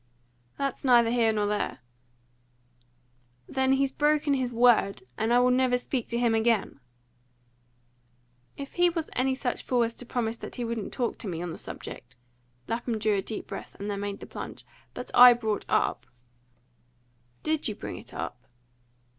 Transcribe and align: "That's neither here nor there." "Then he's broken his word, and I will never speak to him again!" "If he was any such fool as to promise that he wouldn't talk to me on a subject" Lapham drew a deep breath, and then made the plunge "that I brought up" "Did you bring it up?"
"That's 0.57 0.83
neither 0.83 1.11
here 1.11 1.31
nor 1.31 1.45
there." 1.45 1.77
"Then 3.47 3.73
he's 3.73 3.91
broken 3.91 4.33
his 4.33 4.51
word, 4.51 5.03
and 5.15 5.31
I 5.31 5.37
will 5.37 5.51
never 5.51 5.77
speak 5.77 6.07
to 6.07 6.17
him 6.17 6.33
again!" 6.33 6.79
"If 8.57 8.73
he 8.73 8.89
was 8.89 9.11
any 9.15 9.35
such 9.35 9.61
fool 9.61 9.83
as 9.83 9.93
to 9.93 10.05
promise 10.07 10.37
that 10.37 10.55
he 10.55 10.65
wouldn't 10.65 10.91
talk 10.91 11.19
to 11.19 11.27
me 11.27 11.39
on 11.43 11.53
a 11.53 11.57
subject" 11.59 12.15
Lapham 12.67 12.97
drew 12.97 13.13
a 13.13 13.21
deep 13.21 13.45
breath, 13.45 13.75
and 13.77 13.91
then 13.91 13.99
made 13.99 14.21
the 14.21 14.25
plunge 14.25 14.65
"that 14.95 15.11
I 15.13 15.33
brought 15.33 15.65
up" 15.69 16.07
"Did 17.43 17.67
you 17.67 17.75
bring 17.75 17.97
it 17.97 18.11
up?" 18.11 18.47